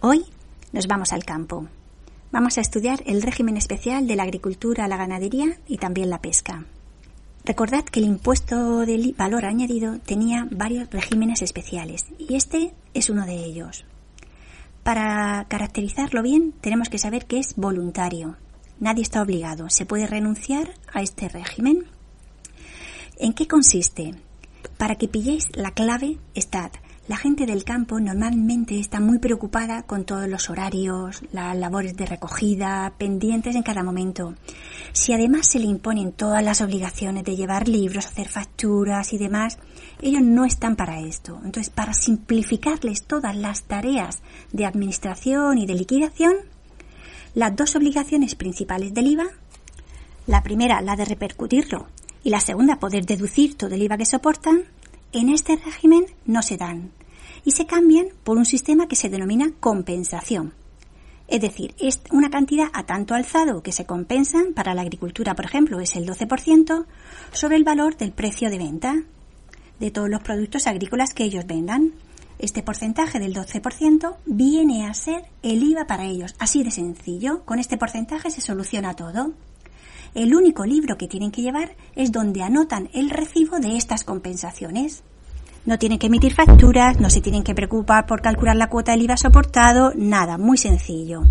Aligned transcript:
Hoy 0.00 0.24
nos 0.70 0.86
vamos 0.86 1.12
al 1.12 1.24
campo. 1.24 1.66
Vamos 2.30 2.56
a 2.56 2.60
estudiar 2.60 3.02
el 3.06 3.20
régimen 3.20 3.56
especial 3.56 4.06
de 4.06 4.14
la 4.14 4.22
agricultura, 4.22 4.86
la 4.86 4.96
ganadería 4.96 5.58
y 5.66 5.78
también 5.78 6.08
la 6.08 6.20
pesca. 6.20 6.66
Recordad 7.44 7.82
que 7.82 7.98
el 7.98 8.06
impuesto 8.06 8.86
del 8.86 9.12
valor 9.18 9.44
añadido 9.44 9.98
tenía 9.98 10.46
varios 10.52 10.88
regímenes 10.90 11.42
especiales 11.42 12.06
y 12.16 12.36
este 12.36 12.72
es 12.94 13.10
uno 13.10 13.26
de 13.26 13.44
ellos. 13.44 13.84
Para 14.84 15.46
caracterizarlo 15.48 16.22
bien 16.22 16.52
tenemos 16.60 16.90
que 16.90 16.98
saber 16.98 17.26
que 17.26 17.40
es 17.40 17.56
voluntario. 17.56 18.36
Nadie 18.78 19.02
está 19.02 19.20
obligado. 19.20 19.68
Se 19.68 19.84
puede 19.84 20.06
renunciar 20.06 20.74
a 20.92 21.02
este 21.02 21.28
régimen. 21.28 21.86
¿En 23.16 23.32
qué 23.32 23.48
consiste? 23.48 24.14
Para 24.76 24.94
que 24.94 25.08
pilléis 25.08 25.48
la 25.56 25.72
clave, 25.72 26.18
estad 26.36 26.70
la 27.08 27.16
gente 27.16 27.46
del 27.46 27.64
campo 27.64 27.98
normalmente 27.98 28.78
está 28.78 29.00
muy 29.00 29.18
preocupada 29.18 29.82
con 29.84 30.04
todos 30.04 30.28
los 30.28 30.50
horarios, 30.50 31.22
las 31.32 31.56
labores 31.56 31.96
de 31.96 32.04
recogida, 32.04 32.92
pendientes 32.98 33.56
en 33.56 33.62
cada 33.62 33.82
momento. 33.82 34.34
Si 34.92 35.14
además 35.14 35.46
se 35.48 35.58
le 35.58 35.64
imponen 35.64 36.12
todas 36.12 36.44
las 36.44 36.60
obligaciones 36.60 37.24
de 37.24 37.34
llevar 37.34 37.66
libros, 37.66 38.04
hacer 38.04 38.28
facturas 38.28 39.14
y 39.14 39.18
demás, 39.18 39.58
ellos 40.02 40.20
no 40.20 40.44
están 40.44 40.76
para 40.76 41.00
esto. 41.00 41.40
Entonces, 41.42 41.70
para 41.70 41.94
simplificarles 41.94 43.04
todas 43.04 43.34
las 43.34 43.62
tareas 43.62 44.18
de 44.52 44.66
administración 44.66 45.56
y 45.56 45.64
de 45.64 45.74
liquidación, 45.74 46.34
las 47.34 47.56
dos 47.56 47.74
obligaciones 47.74 48.34
principales 48.34 48.92
del 48.92 49.06
IVA, 49.06 49.28
la 50.26 50.42
primera 50.42 50.82
la 50.82 50.94
de 50.94 51.06
repercutirlo 51.06 51.86
y 52.22 52.28
la 52.28 52.40
segunda 52.40 52.78
poder 52.78 53.06
deducir 53.06 53.56
todo 53.56 53.74
el 53.74 53.82
IVA 53.82 53.96
que 53.96 54.04
soportan, 54.04 54.64
en 55.12 55.28
este 55.28 55.56
régimen 55.56 56.06
no 56.26 56.42
se 56.42 56.56
dan 56.56 56.92
y 57.44 57.52
se 57.52 57.66
cambian 57.66 58.08
por 58.24 58.36
un 58.36 58.44
sistema 58.44 58.88
que 58.88 58.96
se 58.96 59.08
denomina 59.08 59.52
compensación. 59.60 60.54
Es 61.28 61.42
decir, 61.42 61.74
es 61.78 62.00
una 62.10 62.30
cantidad 62.30 62.68
a 62.72 62.86
tanto 62.86 63.14
alzado 63.14 63.62
que 63.62 63.72
se 63.72 63.84
compensan, 63.84 64.54
para 64.54 64.74
la 64.74 64.80
agricultura, 64.82 65.34
por 65.34 65.44
ejemplo, 65.44 65.78
es 65.78 65.94
el 65.94 66.06
12%, 66.06 66.86
sobre 67.32 67.56
el 67.56 67.64
valor 67.64 67.96
del 67.96 68.12
precio 68.12 68.48
de 68.48 68.58
venta 68.58 69.04
de 69.78 69.90
todos 69.90 70.08
los 70.08 70.22
productos 70.22 70.66
agrícolas 70.66 71.14
que 71.14 71.24
ellos 71.24 71.46
vendan. 71.46 71.92
Este 72.38 72.62
porcentaje 72.62 73.18
del 73.18 73.34
12% 73.34 74.16
viene 74.26 74.86
a 74.86 74.94
ser 74.94 75.24
el 75.42 75.62
IVA 75.62 75.86
para 75.86 76.04
ellos. 76.04 76.34
Así 76.38 76.62
de 76.62 76.70
sencillo, 76.70 77.44
con 77.44 77.58
este 77.58 77.76
porcentaje 77.76 78.30
se 78.30 78.40
soluciona 78.40 78.94
todo. 78.94 79.32
El 80.14 80.34
único 80.34 80.64
libro 80.64 80.96
que 80.96 81.08
tienen 81.08 81.30
que 81.30 81.42
llevar 81.42 81.76
es 81.94 82.10
donde 82.12 82.42
anotan 82.42 82.88
el 82.94 83.10
recibo 83.10 83.58
de 83.58 83.76
estas 83.76 84.04
compensaciones. 84.04 85.02
No 85.68 85.78
tienen 85.78 85.98
que 85.98 86.06
emitir 86.06 86.32
facturas, 86.32 86.98
no 86.98 87.10
se 87.10 87.20
tienen 87.20 87.44
que 87.44 87.54
preocupar 87.54 88.06
por 88.06 88.22
calcular 88.22 88.56
la 88.56 88.70
cuota 88.70 88.92
del 88.92 89.02
IVA 89.02 89.18
soportado, 89.18 89.92
nada, 89.94 90.38
muy 90.38 90.56
sencillo. 90.56 91.24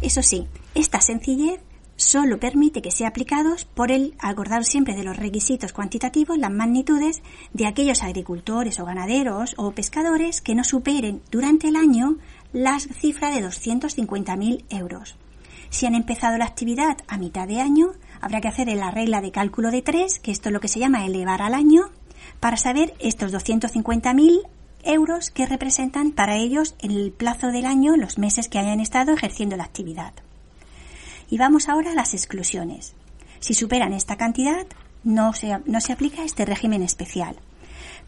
Eso 0.00 0.22
sí, 0.22 0.46
esta 0.74 1.02
sencillez 1.02 1.60
solo 1.96 2.40
permite 2.40 2.80
que 2.80 2.90
sea 2.90 3.08
aplicados 3.08 3.66
por 3.66 3.90
el 3.90 4.14
acordar 4.20 4.64
siempre 4.64 4.94
de 4.94 5.04
los 5.04 5.18
requisitos 5.18 5.74
cuantitativos, 5.74 6.38
las 6.38 6.50
magnitudes 6.50 7.20
de 7.52 7.66
aquellos 7.66 8.02
agricultores 8.02 8.80
o 8.80 8.86
ganaderos 8.86 9.52
o 9.58 9.72
pescadores 9.72 10.40
que 10.40 10.54
no 10.54 10.64
superen 10.64 11.20
durante 11.30 11.68
el 11.68 11.76
año 11.76 12.16
la 12.54 12.80
cifra 12.80 13.30
de 13.30 13.46
250.000 13.46 14.64
euros. 14.70 15.16
Si 15.68 15.84
han 15.84 15.94
empezado 15.94 16.38
la 16.38 16.46
actividad 16.46 16.96
a 17.06 17.18
mitad 17.18 17.46
de 17.46 17.60
año, 17.60 17.88
habrá 18.22 18.40
que 18.40 18.48
hacer 18.48 18.68
la 18.68 18.90
regla 18.90 19.20
de 19.20 19.30
cálculo 19.30 19.70
de 19.70 19.82
3, 19.82 20.20
que 20.20 20.30
esto 20.30 20.48
es 20.48 20.54
lo 20.54 20.60
que 20.60 20.68
se 20.68 20.80
llama 20.80 21.04
elevar 21.04 21.42
al 21.42 21.52
año, 21.52 21.90
para 22.40 22.56
saber 22.56 22.94
estos 22.98 23.32
250.000 23.32 24.42
euros 24.84 25.30
que 25.30 25.46
representan 25.46 26.12
para 26.12 26.36
ellos 26.36 26.74
el 26.80 27.12
plazo 27.12 27.48
del 27.48 27.66
año 27.66 27.96
los 27.96 28.18
meses 28.18 28.48
que 28.48 28.58
hayan 28.58 28.80
estado 28.80 29.12
ejerciendo 29.12 29.56
la 29.56 29.64
actividad. 29.64 30.12
Y 31.28 31.38
vamos 31.38 31.68
ahora 31.68 31.92
a 31.92 31.94
las 31.94 32.14
exclusiones. 32.14 32.94
Si 33.40 33.54
superan 33.54 33.92
esta 33.92 34.16
cantidad, 34.16 34.66
no 35.02 35.32
se, 35.32 35.58
no 35.66 35.80
se 35.80 35.92
aplica 35.92 36.24
este 36.24 36.44
régimen 36.44 36.82
especial. 36.82 37.36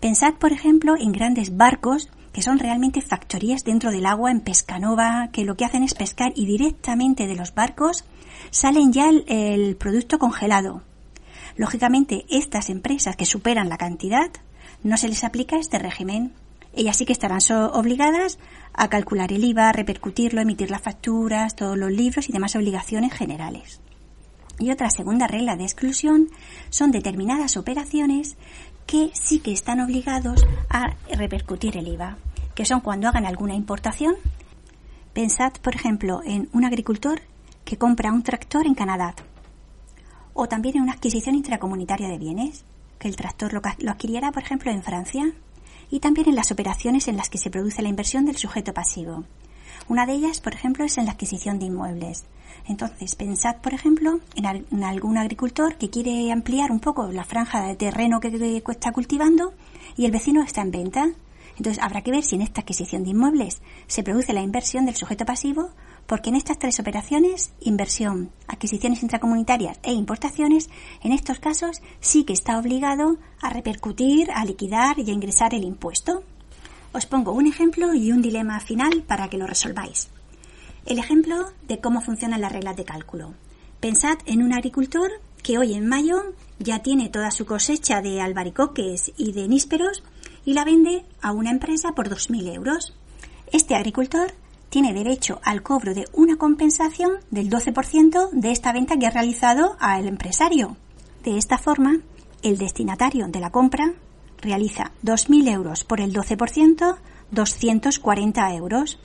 Pensad, 0.00 0.34
por 0.34 0.52
ejemplo, 0.52 0.94
en 0.96 1.12
grandes 1.12 1.56
barcos 1.56 2.08
que 2.32 2.42
son 2.42 2.58
realmente 2.58 3.00
factorías 3.00 3.64
dentro 3.64 3.90
del 3.90 4.06
agua 4.06 4.30
en 4.30 4.40
Pescanova, 4.40 5.30
que 5.32 5.44
lo 5.44 5.56
que 5.56 5.64
hacen 5.64 5.82
es 5.82 5.94
pescar 5.94 6.32
y 6.36 6.46
directamente 6.46 7.26
de 7.26 7.34
los 7.34 7.54
barcos 7.54 8.04
salen 8.50 8.92
ya 8.92 9.08
el 9.08 9.76
producto 9.76 10.18
congelado, 10.18 10.82
Lógicamente, 11.58 12.24
estas 12.30 12.70
empresas 12.70 13.16
que 13.16 13.26
superan 13.26 13.69
la 13.69 13.78
cantidad 13.78 14.30
no 14.84 14.96
se 14.96 15.08
les 15.08 15.24
aplica 15.24 15.56
este 15.56 15.80
régimen. 15.80 16.32
Ellas 16.72 16.96
sí 16.96 17.04
que 17.04 17.12
estarán 17.12 17.41
obligadas 17.72 18.38
a 18.72 18.88
calcular 18.88 19.32
el 19.32 19.42
IVA, 19.42 19.72
repercutirlo, 19.72 20.41
emitir 20.41 20.70
las 20.70 20.82
facturas, 20.82 21.56
todos 21.56 21.76
los 21.76 21.91
libros 21.91 22.28
y 22.28 22.32
demás 22.32 22.54
obligaciones 22.54 23.12
generales. 23.12 23.80
Y 24.60 24.70
otra 24.70 24.88
segunda 24.91 25.26
regla 25.26 25.56
de 25.56 25.64
exclusión 25.64 26.28
son 26.70 26.92
determinadas 26.92 27.56
operaciones 27.56 28.36
que 28.86 29.10
sí 29.12 29.40
que 29.40 29.52
están 29.52 29.80
obligados 29.80 30.46
a 30.70 30.94
repercutir 31.12 31.76
el 31.76 31.88
IVA, 31.88 32.19
que 32.54 32.66
son 32.66 32.80
cuando 32.80 33.08
hagan 33.08 33.26
alguna 33.26 33.56
importación. 33.56 34.14
Pensad, 35.12 35.54
por 35.54 35.75
ejemplo, 35.75 36.22
en 36.25 36.48
un 36.52 36.64
agricultor 36.64 37.20
que 37.64 37.78
compra 37.78 38.12
un 38.12 38.22
tractor 38.22 38.64
en 38.66 38.75
Canadá 38.75 39.16
o 40.41 40.47
también 40.47 40.76
en 40.76 40.82
una 40.82 40.93
adquisición 40.93 41.34
intracomunitaria 41.34 42.06
de 42.09 42.16
bienes, 42.16 42.65
que 43.00 43.09
el 43.09 43.16
tractor 43.16 43.53
lo, 43.53 43.60
adquiriera, 43.91 44.31
por 44.31 44.44
ejemplo, 44.44 44.71
en 44.71 44.84
Francia, 44.84 45.32
y 45.91 45.99
también 45.99 46.28
en 46.28 46.37
las 46.37 46.53
operaciones 46.53 47.09
en 47.09 47.16
las 47.16 47.28
que 47.28 47.38
se 47.38 47.50
produce 47.50 47.82
la 47.82 47.88
inversión 47.88 48.25
del 48.25 48.37
sujeto 48.37 48.72
pasivo. 48.72 49.25
Una 49.88 50.06
de 50.06 50.12
ellas, 50.12 50.38
por 50.38 50.54
ejemplo, 50.54 50.84
es 50.84 50.97
en 50.97 51.06
la 51.06 51.12
adquisición 51.12 51.59
de 51.59 51.66
inmuebles. 51.66 52.25
Entonces, 52.69 53.16
pensad, 53.16 53.56
por 53.56 53.75
ejemplo, 53.75 54.21
en, 54.37 54.84
algún 54.84 55.19
agricultor 55.19 55.75
que 55.75 55.91
quiere 55.91 56.31
ampliar 56.31 56.70
un 56.70 56.78
poco 56.78 57.10
la 57.10 57.25
franja 57.25 57.66
de 57.66 57.75
terreno 57.75 58.20
que, 58.20 58.31
que 58.31 58.62
está 58.69 58.93
cultivando 58.93 59.55
y 59.97 60.05
el 60.05 60.12
vecino 60.12 60.44
está 60.44 60.62
en 60.62 60.70
venta. 60.70 61.09
Entonces, 61.56 61.82
habrá 61.82 62.03
que 62.03 62.12
ver 62.12 62.22
si 62.22 62.37
en 62.37 62.43
esta 62.43 62.60
adquisición 62.60 63.03
de 63.03 63.10
inmuebles 63.10 63.60
se 63.88 64.05
produce 64.05 64.32
la 64.32 64.43
inversión 64.43 64.87
del 64.87 64.94
sujeto 64.94 65.25
pasivo 65.25 65.70
porque 66.08 66.30
en 66.30 66.36
estas 66.36 66.58
tres 66.58 66.80
operaciones, 66.80 67.52
inversión, 67.60 68.32
adquisiciones 68.46 69.02
intracomunitarias 69.02 69.78
e 69.82 69.92
importaciones, 69.92 70.70
en 71.02 71.12
estos 71.12 71.38
casos 71.38 71.82
sí 72.00 72.24
que 72.24 72.32
está 72.32 72.58
obligado 72.58 73.19
a 73.42 73.50
repercutir, 73.50 74.30
a 74.32 74.46
liquidar 74.46 74.98
y 74.98 75.10
a 75.10 75.12
ingresar 75.12 75.52
el 75.52 75.64
impuesto. 75.64 76.24
Os 76.92 77.04
pongo 77.04 77.32
un 77.32 77.46
ejemplo 77.46 77.92
y 77.92 78.10
un 78.10 78.22
dilema 78.22 78.58
final 78.58 79.04
para 79.06 79.28
que 79.28 79.36
lo 79.36 79.46
resolváis. 79.46 80.08
El 80.86 80.98
ejemplo 80.98 81.52
de 81.69 81.78
cómo 81.78 82.00
funcionan 82.00 82.40
las 82.40 82.52
reglas 82.52 82.76
de 82.76 82.86
cálculo. 82.86 83.34
Pensad 83.78 84.16
en 84.25 84.42
un 84.42 84.54
agricultor 84.54 85.10
que 85.42 85.58
hoy 85.58 85.75
en 85.75 85.86
mayo 85.86 86.22
ya 86.58 86.78
tiene 86.78 87.10
toda 87.10 87.30
su 87.30 87.44
cosecha 87.44 88.00
de 88.00 88.22
albaricoques 88.22 89.12
y 89.19 89.32
de 89.32 89.46
nísperos 89.46 90.02
y 90.46 90.54
la 90.54 90.64
vende 90.64 91.04
a 91.20 91.32
una 91.32 91.50
empresa 91.50 91.92
por 91.92 92.08
2.000 92.08 92.54
euros. 92.54 92.94
Este 93.52 93.75
agricultor 93.75 94.32
tiene 94.70 94.92
derecho 94.92 95.40
al 95.42 95.62
cobro 95.62 95.94
de 95.94 96.06
una 96.12 96.36
compensación 96.36 97.12
del 97.30 97.50
12% 97.50 98.30
de 98.32 98.50
esta 98.52 98.72
venta 98.72 98.96
que 98.96 99.06
ha 99.06 99.10
realizado 99.10 99.76
al 99.80 100.06
empresario. 100.06 100.76
De 101.24 101.36
esta 101.36 101.58
forma, 101.58 101.98
el 102.42 102.58
destinatario 102.58 103.28
de 103.28 103.40
la 103.40 103.50
compra 103.50 103.94
realiza 104.40 104.92
2.000 105.04 105.52
euros 105.52 105.84
por 105.84 106.00
el 106.00 106.12
12%, 106.12 106.96
240 107.30 108.54
euros, 108.54 108.98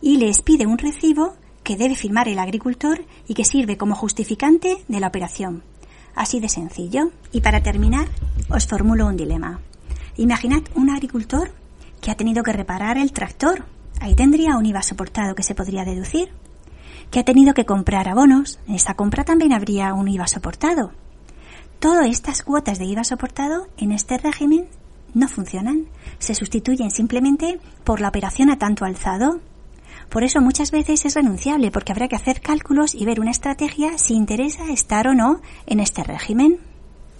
y 0.00 0.18
les 0.18 0.42
pide 0.42 0.66
un 0.66 0.78
recibo 0.78 1.34
que 1.62 1.76
debe 1.76 1.96
firmar 1.96 2.28
el 2.28 2.38
agricultor 2.38 3.04
y 3.26 3.34
que 3.34 3.44
sirve 3.44 3.76
como 3.76 3.94
justificante 3.94 4.84
de 4.86 5.00
la 5.00 5.08
operación. 5.08 5.64
Así 6.14 6.40
de 6.40 6.48
sencillo. 6.48 7.10
Y 7.32 7.40
para 7.40 7.62
terminar, 7.62 8.08
os 8.48 8.66
formulo 8.66 9.06
un 9.06 9.16
dilema. 9.16 9.60
Imaginad 10.16 10.62
un 10.74 10.90
agricultor 10.90 11.50
que 12.00 12.10
ha 12.10 12.16
tenido 12.16 12.42
que 12.42 12.52
reparar 12.52 12.98
el 12.98 13.12
tractor 13.12 13.64
Ahí 14.00 14.14
tendría 14.14 14.56
un 14.56 14.66
IVA 14.66 14.82
soportado 14.82 15.34
que 15.34 15.42
se 15.42 15.54
podría 15.54 15.84
deducir. 15.84 16.30
Que 17.10 17.20
ha 17.20 17.24
tenido 17.24 17.54
que 17.54 17.64
comprar 17.64 18.08
abonos. 18.08 18.58
En 18.66 18.74
esa 18.74 18.94
compra 18.94 19.24
también 19.24 19.52
habría 19.52 19.94
un 19.94 20.08
IVA 20.08 20.26
soportado. 20.26 20.92
Todas 21.78 22.08
estas 22.08 22.42
cuotas 22.42 22.78
de 22.78 22.86
IVA 22.86 23.04
soportado 23.04 23.68
en 23.76 23.92
este 23.92 24.18
régimen 24.18 24.66
no 25.14 25.28
funcionan. 25.28 25.86
Se 26.18 26.34
sustituyen 26.34 26.90
simplemente 26.90 27.58
por 27.84 28.00
la 28.00 28.08
operación 28.08 28.50
a 28.50 28.58
tanto 28.58 28.84
alzado. 28.84 29.40
Por 30.08 30.24
eso 30.24 30.40
muchas 30.40 30.70
veces 30.70 31.04
es 31.04 31.14
renunciable 31.14 31.70
porque 31.70 31.92
habrá 31.92 32.08
que 32.08 32.16
hacer 32.16 32.40
cálculos 32.40 32.94
y 32.94 33.04
ver 33.04 33.20
una 33.20 33.30
estrategia 33.30 33.98
si 33.98 34.14
interesa 34.14 34.70
estar 34.70 35.08
o 35.08 35.14
no 35.14 35.40
en 35.66 35.80
este 35.80 36.04
régimen. 36.04 36.58